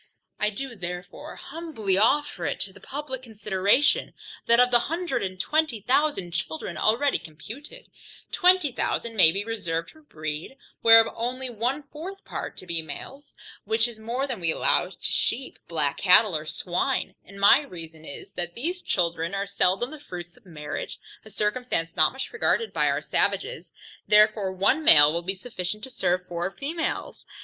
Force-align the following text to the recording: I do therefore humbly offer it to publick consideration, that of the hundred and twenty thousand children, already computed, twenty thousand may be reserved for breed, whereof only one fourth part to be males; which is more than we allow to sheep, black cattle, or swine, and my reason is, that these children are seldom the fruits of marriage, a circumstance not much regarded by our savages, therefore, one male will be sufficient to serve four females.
I 0.39 0.49
do 0.49 0.75
therefore 0.75 1.35
humbly 1.35 1.95
offer 1.95 2.47
it 2.47 2.61
to 2.61 2.79
publick 2.79 3.21
consideration, 3.21 4.15
that 4.47 4.59
of 4.59 4.71
the 4.71 4.79
hundred 4.89 5.21
and 5.21 5.39
twenty 5.39 5.81
thousand 5.81 6.31
children, 6.31 6.75
already 6.75 7.19
computed, 7.19 7.85
twenty 8.31 8.71
thousand 8.71 9.15
may 9.15 9.31
be 9.31 9.45
reserved 9.45 9.91
for 9.91 10.01
breed, 10.01 10.57
whereof 10.81 11.13
only 11.15 11.51
one 11.51 11.83
fourth 11.83 12.25
part 12.25 12.57
to 12.57 12.65
be 12.65 12.81
males; 12.81 13.35
which 13.65 13.87
is 13.87 13.99
more 13.99 14.25
than 14.25 14.39
we 14.39 14.49
allow 14.51 14.89
to 14.89 14.97
sheep, 15.01 15.59
black 15.67 15.97
cattle, 15.99 16.35
or 16.35 16.47
swine, 16.47 17.13
and 17.23 17.39
my 17.39 17.59
reason 17.61 18.03
is, 18.03 18.31
that 18.31 18.55
these 18.55 18.81
children 18.81 19.35
are 19.35 19.45
seldom 19.45 19.91
the 19.91 19.99
fruits 19.99 20.35
of 20.35 20.47
marriage, 20.47 20.97
a 21.23 21.29
circumstance 21.29 21.95
not 21.95 22.11
much 22.11 22.33
regarded 22.33 22.73
by 22.73 22.87
our 22.89 23.01
savages, 23.03 23.71
therefore, 24.07 24.51
one 24.51 24.83
male 24.83 25.13
will 25.13 25.21
be 25.21 25.35
sufficient 25.35 25.83
to 25.83 25.91
serve 25.91 26.27
four 26.27 26.49
females. 26.49 27.27